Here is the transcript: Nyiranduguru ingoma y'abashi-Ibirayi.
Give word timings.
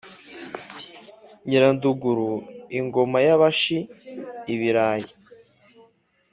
Nyiranduguru 1.47 2.27
ingoma 2.77 3.17
y'abashi-Ibirayi. 3.27 5.11